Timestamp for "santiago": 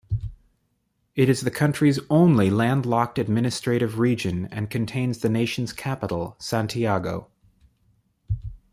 6.39-7.29